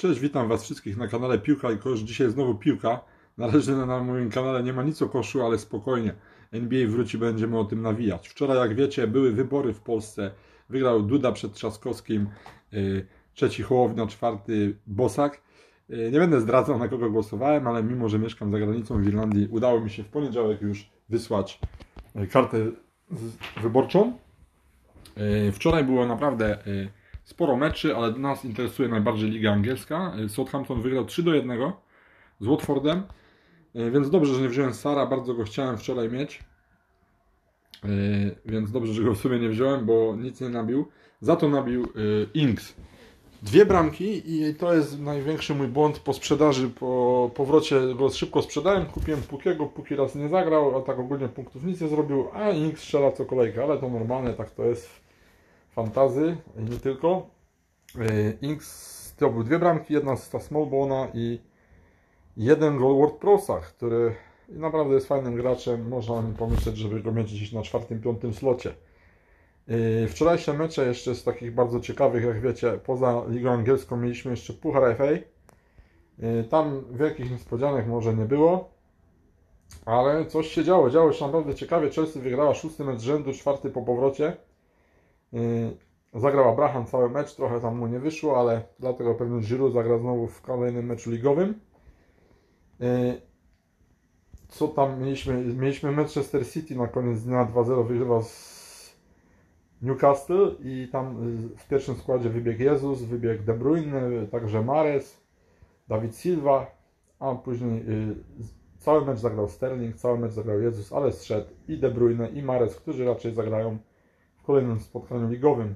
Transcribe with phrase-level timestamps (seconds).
[0.00, 2.00] Cześć, witam Was wszystkich na kanale Piłka i Kosz.
[2.00, 3.00] Dzisiaj znowu piłka.
[3.38, 6.14] Na razie na moim kanale nie ma nic o koszu, ale spokojnie.
[6.52, 8.28] NBA wróci, będziemy o tym nawijać.
[8.28, 10.30] Wczoraj, jak wiecie, były wybory w Polsce.
[10.68, 12.28] Wygrał Duda przed Trzaskowskim,
[12.72, 15.42] yy, trzeci Hołownia, czwarty Bosak.
[15.88, 19.48] Yy, nie będę zdradzał, na kogo głosowałem, ale mimo, że mieszkam za granicą w Irlandii,
[19.50, 21.60] udało mi się w poniedziałek już wysłać
[22.14, 22.58] yy, kartę
[23.62, 24.18] wyborczą.
[25.52, 26.58] Wczoraj było naprawdę
[27.30, 30.12] sporo meczy, ale nas interesuje najbardziej Liga Angielska.
[30.28, 31.72] Southampton wygrał 3 do 1
[32.40, 33.02] z Watfordem,
[33.74, 36.44] e, więc dobrze, że nie wziąłem Sara, bardzo go chciałem wczoraj mieć.
[37.84, 37.88] E,
[38.46, 40.88] więc dobrze, że go w sumie nie wziąłem, bo nic nie nabił.
[41.20, 41.88] Za to nabił
[42.34, 42.74] Inks.
[43.42, 48.86] Dwie bramki i to jest największy mój błąd po sprzedaży, po powrocie go szybko sprzedałem,
[48.86, 52.82] kupiłem Pukiego, Puki raz nie zagrał, a tak ogólnie punktów nic nie zrobił, a Inks
[52.82, 55.09] strzela co kolejkę, ale to normalne, tak to jest
[55.70, 57.26] fantazy, nie tylko.
[57.98, 61.40] E, Inks zdobył dwie bramki, jedna z ta Smallbona i
[62.36, 64.14] jeden gol World Prosach, który
[64.48, 65.88] naprawdę jest fajnym graczem.
[65.88, 68.74] Można pomyśleć, żeby go mieć gdzieś na czwartym, piątym slocie.
[69.68, 74.52] E, wczorajsze mecze jeszcze z takich bardzo ciekawych, jak wiecie, poza Ligą Angielską mieliśmy jeszcze
[74.52, 75.04] Puchar FA.
[75.04, 78.70] E, tam wielkich niespodzianek może nie było,
[79.86, 80.90] ale coś się działo.
[80.90, 81.90] Działo się naprawdę ciekawie.
[81.90, 84.36] Chelsea wygrała szósty mecz rzędu, czwarty po powrocie.
[85.32, 85.76] Yy,
[86.14, 90.26] zagrał Abraham cały mecz, trochę tam mu nie wyszło, ale dlatego pewnie Giroud zagra znowu
[90.26, 91.60] w kolejnym meczu ligowym.
[92.80, 93.20] Yy,
[94.48, 95.44] co tam mieliśmy?
[95.44, 98.60] Mieliśmy Manchester City na koniec dnia 2-0 wygrywa z
[99.82, 101.16] Newcastle i tam
[101.56, 105.20] w pierwszym składzie wybiegł Jezus, wybiegł De Bruyne, także Mares,
[105.88, 106.66] Dawid Silva,
[107.18, 107.84] a później
[108.78, 112.76] cały mecz zagrał Sterling, cały mecz zagrał Jezus, ale zszedł i De Bruyne i Mares,
[112.76, 113.78] którzy raczej zagrają
[114.42, 115.74] w kolejnym spotkaniu ligowym.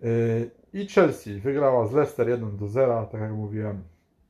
[0.00, 3.82] Yy, I Chelsea wygrała z Leicester 1 do 0, tak jak mówiłem.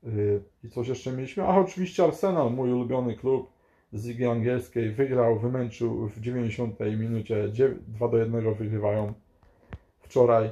[0.03, 1.43] Yy, I coś jeszcze mieliśmy?
[1.43, 3.51] A oczywiście Arsenal, mój ulubiony klub
[3.93, 7.49] z Ligi Angielskiej, wygrał, wymęczył w 90 minucie
[7.89, 9.13] 2 do 1 wygrywają
[10.01, 10.51] wczoraj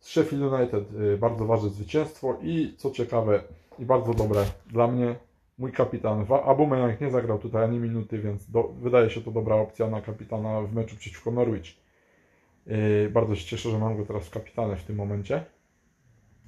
[0.00, 0.92] z Sheffield United.
[0.92, 3.42] Yy, bardzo ważne zwycięstwo i co ciekawe
[3.78, 5.16] i bardzo dobre dla mnie,
[5.60, 9.86] mój kapitan Aubameyang nie zagrał tutaj ani minuty, więc do, wydaje się to dobra opcja
[9.86, 11.76] na kapitana w meczu przeciwko Norwich.
[12.66, 15.44] Yy, bardzo się cieszę, że mam go teraz w kapitanie w tym momencie.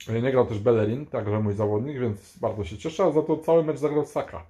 [0.08, 3.36] Yy, nie grał też Bellerin, także mój zawodnik, więc bardzo się cieszę, a za to
[3.36, 4.46] cały mecz zagrał Saka.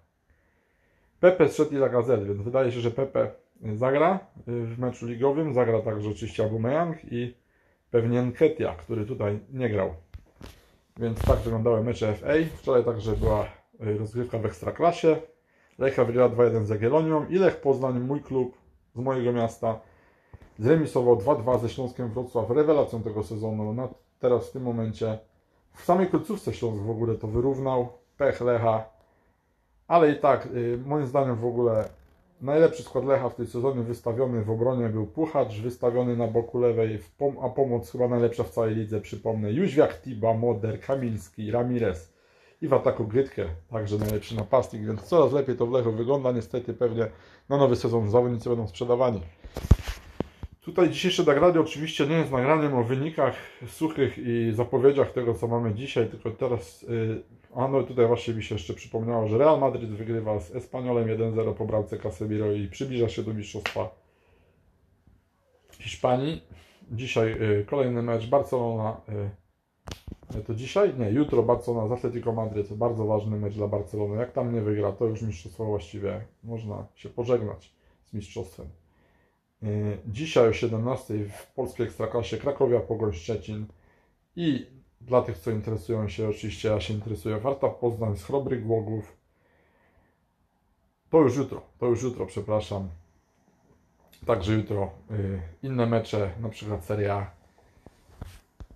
[1.21, 3.31] Pepe zszedł i zagra Z, więc wydaje się, że Pepe
[3.75, 7.35] zagra yy, w meczu ligowym, zagra także oczywiście Aubameyang i
[7.91, 9.95] pewnie Nketia, który tutaj nie grał.
[10.97, 12.33] Więc tak wyglądały mecze FA.
[12.57, 13.62] Wczoraj także była
[13.99, 15.17] rozgrywka w Ekstraklasie.
[15.79, 18.59] Lecha wygrała 2-1 z Jagiellonią i Lech Poznań, mój klub
[18.95, 19.81] z mojego miasta,
[20.59, 22.51] zremisował 2-2 ze Śląskiem Wrocław.
[22.51, 23.73] Rewelacją tego sezonu.
[23.73, 23.89] No,
[24.19, 25.19] teraz w tym momencie
[25.75, 27.89] w samej końcówce Śląsk w ogóle to wyrównał.
[28.17, 28.85] Pech Lecha.
[29.89, 31.89] Ale i tak, y, moim zdaniem w ogóle
[32.41, 36.99] najlepszy skład Lecha w tej sezonie wystawiony w obronie był Puchacz, wystawiony na boku lewej,
[37.43, 39.53] a pomoc chyba najlepsza w całej lidze, przypomnę.
[39.53, 42.13] Jóźwiak, Tiba, Moder, Kamiński, Ramirez
[42.63, 46.33] i w ataku Grytkę, także najlepszy napastnik, więc coraz lepiej to w Lechu wygląda.
[46.33, 47.07] Niestety pewnie
[47.49, 49.21] na nowy sezon zawodnicy będą sprzedawani.
[50.61, 53.35] Tutaj dzisiejsze nagranie oczywiście nie jest nagraniem o wynikach
[53.67, 57.23] suchych i zapowiedziach tego, co mamy dzisiaj, tylko teraz, yy,
[57.55, 61.55] a no tutaj właśnie mi się jeszcze przypomniało, że Real Madrid wygrywa z Espanyolem 1-0
[61.55, 63.91] po bramce Casemiro i przybliża się do mistrzostwa
[65.79, 66.43] Hiszpanii.
[66.91, 69.42] Dzisiaj yy, kolejny mecz Barcelona, yy,
[70.41, 70.99] to dzisiaj?
[70.99, 74.17] Nie, jutro Barcelona z Atletico Madryt, bardzo ważny mecz dla Barcelony.
[74.17, 77.73] Jak tam nie wygra, to już mistrzostwo właściwie można się pożegnać
[78.05, 78.67] z mistrzostwem.
[79.63, 83.67] Y, dzisiaj o 17 w polskiej Ekstraklasie Krakowia, Pogoń, Szczecin
[84.37, 84.67] i
[85.01, 89.17] dla tych, co interesują się, oczywiście ja się interesuję, Warta Poznań z Chrobrych Głogów.
[91.11, 92.89] To już jutro, to już jutro, przepraszam.
[94.27, 97.42] Także jutro y, inne mecze, na przykład Serie A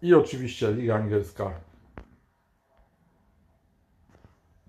[0.02, 1.60] i oczywiście Liga Angielska.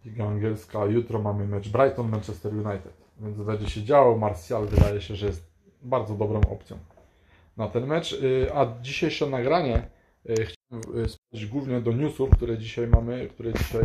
[0.06, 4.18] Liga Angielska, jutro mamy mecz Brighton-Manchester United, więc będzie się działo.
[4.18, 5.52] Martial wydaje się, że jest
[5.82, 6.80] bardzo dobrą opcją
[7.58, 8.14] na ten mecz.
[8.14, 9.90] Y, a dzisiejsze nagranie
[10.30, 13.84] y, chciałem y, spojrzeć głównie do newsów, które dzisiaj mamy, które dzisiaj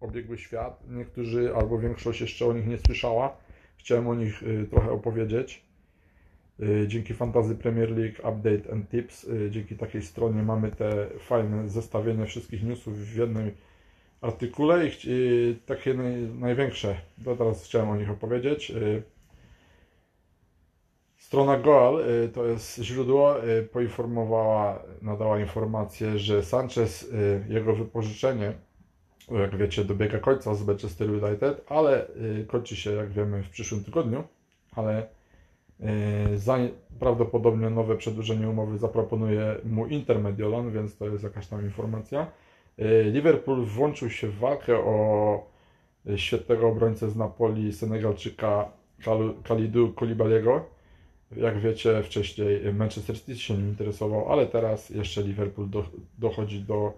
[0.00, 0.82] obiegły świat.
[0.88, 3.36] Niektórzy albo większość jeszcze o nich nie słyszała.
[3.76, 5.65] Chciałem o nich trochę opowiedzieć.
[6.86, 12.62] Dzięki Fantasy Premier League Update and Tips, dzięki takiej stronie mamy te fajne zestawienie wszystkich
[12.62, 13.50] newsów w jednym
[14.20, 15.94] artykule i takie
[16.38, 18.72] największe, to teraz chciałem o nich opowiedzieć.
[21.26, 28.52] Strona Goal, y, to jest źródło, y, poinformowała, nadała informację, że Sanchez, y, jego wypożyczenie,
[29.30, 32.06] jak wiecie, dobiega końca z Manchester United, ale
[32.46, 34.24] kończy się, jak wiemy, w przyszłym tygodniu,
[34.72, 35.06] ale
[36.34, 36.58] za,
[37.00, 42.26] prawdopodobnie nowe przedłużenie umowy zaproponuje mu Inter Mediolan, więc to jest jakaś tam informacja.
[43.04, 45.50] Liverpool włączył się w walkę o
[46.16, 48.68] świetnego obrońcę z Napoli, Senegalczyka
[49.44, 50.60] Kalidu Koulibaly'ego
[51.36, 55.84] jak wiecie, wcześniej Manchester City się nim interesował, ale teraz jeszcze Liverpool do,
[56.18, 56.92] dochodzi do.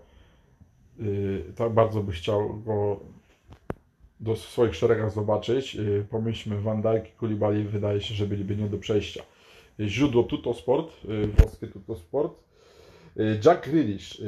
[0.98, 3.00] Yy, tak bardzo by chciał go
[4.20, 5.74] do swoich szeregach zobaczyć.
[5.74, 9.22] Yy, pomyślmy, Van Dijk i Koulibaly wydaje się, że byliby nie do przejścia.
[9.78, 12.48] Yy, źródło Tutosport, yy, włoskie Tutosport.
[13.44, 14.22] Jack Grealish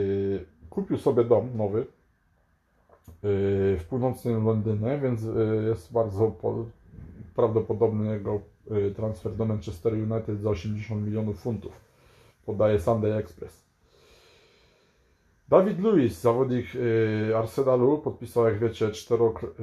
[0.70, 1.87] kupił sobie dom nowy
[3.22, 5.20] w północnym Londynie, więc
[5.69, 6.66] jest bardzo po,
[7.34, 8.40] prawdopodobny jego
[8.70, 11.72] Y, transfer do Manchester United za 80 milionów funtów.
[12.46, 13.69] Podaje Sunday Express.
[15.50, 18.91] Dawid Lewis, zawodnik y, Arsenalu, podpisał, jak wiecie,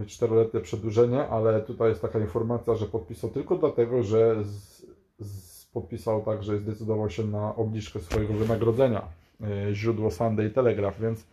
[0.08, 4.86] czteroletnie przedłużenie, ale tutaj jest taka informacja, że podpisał tylko dlatego, że z,
[5.20, 9.02] z, podpisał tak, że zdecydował się na obniżkę swojego wynagrodzenia.
[9.70, 11.28] Y, źródło Sunday Telegraph, więc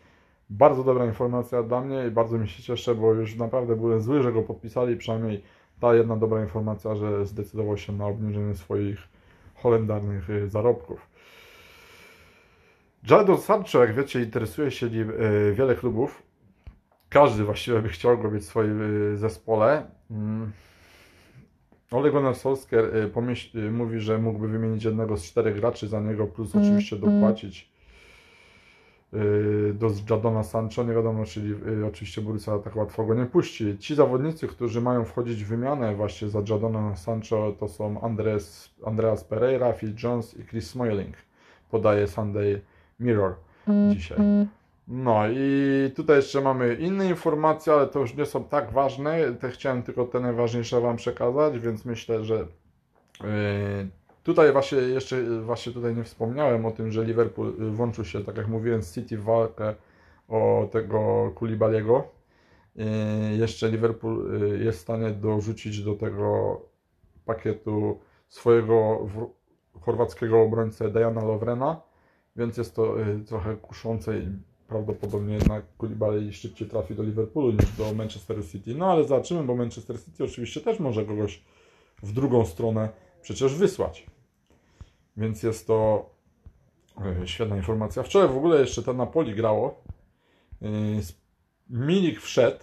[0.51, 4.23] bardzo dobra informacja dla mnie i bardzo mi się cieszę, bo już naprawdę byłem zły,
[4.23, 5.43] że go podpisali, przynajmniej
[5.81, 8.99] ta jedna dobra informacja, że zdecydował się na obniżenie swoich
[9.55, 11.15] holendarnych y, zarobków.
[13.11, 16.23] Jadon Sancho, jak wiecie, interesuje się nim y, wiele klubów.
[17.09, 19.87] Każdy właściwie by chciał go mieć w swoim y, zespole.
[20.11, 20.53] Mm.
[21.91, 23.11] Ole Gunnar Solskjaer
[23.73, 27.11] mówi, że mógłby wymienić jednego z czterech graczy za niego, plus mm, oczywiście mm.
[27.11, 27.75] dopłacić
[29.75, 30.85] do Jadona Sancho.
[30.85, 31.55] Nie wiadomo, czyli
[31.89, 33.79] oczywiście Borussia tak łatwo go nie puści.
[33.79, 39.25] Ci zawodnicy, którzy mają wchodzić w wymianę właśnie za Jadona Sancho, to są Andres, Andreas
[39.25, 41.17] Pereira, Phil Jones i Chris Smalling.
[41.71, 42.61] Podaje Sunday
[43.05, 43.35] Mirror
[43.91, 44.19] dzisiaj.
[44.89, 49.33] No i tutaj jeszcze mamy inne informacje, ale to już nie są tak ważne.
[49.33, 52.35] Te chciałem tylko te najważniejsze Wam przekazać, więc myślę, że
[53.21, 53.27] yy,
[54.25, 58.37] Tutaj właśnie jeszcze właśnie tutaj nie wspomniałem o tym, że Liverpool y, włączył się, tak
[58.37, 59.75] jak mówiłem, z City w walkę
[60.29, 62.05] o tego Kulibaliego.
[63.39, 66.61] Jeszcze Liverpool jest w stanie dorzucić do tego
[67.25, 69.07] pakietu swojego
[69.81, 71.81] chorwackiego obrońcę Dejana Lovrena,
[72.37, 74.27] więc jest to y, trochę kuszące i
[74.69, 78.75] prawdopodobnie jednak Kulibali szybciej trafi do Liverpoolu niż do Manchester City.
[78.75, 81.43] No ale zobaczymy, bo Manchester City oczywiście też może kogoś
[82.03, 82.89] w drugą stronę
[83.23, 84.07] przecież wysłać.
[85.17, 86.11] Więc jest to
[87.23, 88.03] e, świetna informacja.
[88.03, 89.83] Wczoraj w ogóle jeszcze to Napoli grało.
[90.63, 90.67] E,
[91.71, 92.59] Milik wszedł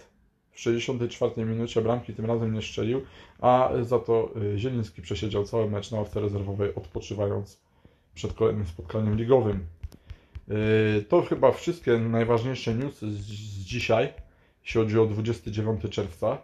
[0.50, 3.02] w 64 minucie, bramki tym razem nie strzelił,
[3.40, 7.60] a za to Zieliński przesiedział cały mecz na ławce rezerwowej, odpoczywając
[8.14, 9.66] przed kolejnym spotkaniem ligowym.
[11.08, 13.20] To chyba wszystkie najważniejsze newsy z
[13.64, 14.12] dzisiaj,
[14.62, 16.38] jeśli chodzi o 29 czerwca.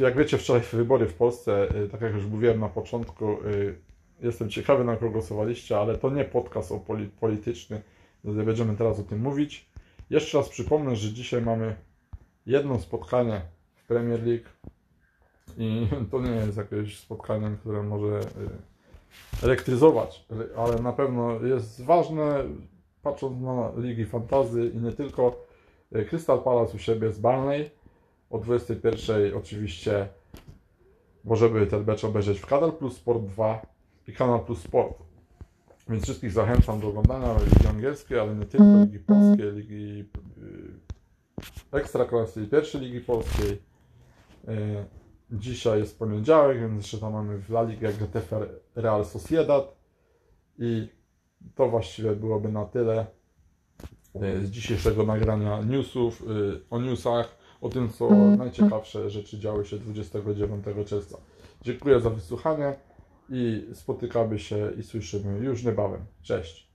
[0.00, 3.38] Jak wiecie, wczoraj wybory w Polsce, tak jak już mówiłem na początku,
[4.22, 7.82] Jestem ciekawy, na kogo głosowaliście, ale to nie podcast o poli polityczny.
[8.24, 9.66] Będziemy teraz o tym mówić.
[10.10, 11.76] Jeszcze raz przypomnę, że dzisiaj mamy
[12.46, 13.42] jedno spotkanie
[13.74, 14.48] w Premier League
[15.58, 18.20] i to nie jest jakieś spotkanie, które może
[19.42, 20.26] elektryzować,
[20.56, 22.44] ale na pewno jest ważne,
[23.02, 25.44] patrząc na ligi fantazy i nie tylko.
[25.96, 27.70] Y, Crystal Palace u siebie z Barney
[28.30, 30.08] o 21 oczywiście
[31.24, 33.66] możemy ten mecz obejrzeć w Kanal Plus Sport 2
[34.08, 34.98] i Kanal Plus Sport.
[35.88, 40.04] Więc wszystkich zachęcam do oglądania Ligi Angielskiej, ale nie tylko Ligi Polskiej, Ligi
[41.72, 43.58] y, Ekstraklasy i pierwszej Ligi Polskiej.
[45.32, 48.34] Dzisiaj jest poniedziałek, więc jeszcze tam mamy w La Liga GTF
[48.74, 49.76] Real Sociedad
[50.58, 50.88] i
[51.54, 53.06] to właściwie byłoby na tyle
[54.16, 56.22] y, z dzisiejszego nagrania newsów,
[56.70, 61.18] o newsach, o tym co najciekawsze rzeczy działy się 29 czerwca.
[61.62, 62.74] Dziękuję za wysłuchanie
[63.28, 66.00] i spotykamy się i słyszymy już niebawem.
[66.22, 66.73] Cześć!